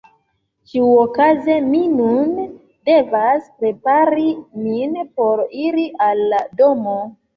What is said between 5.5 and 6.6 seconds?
iri al la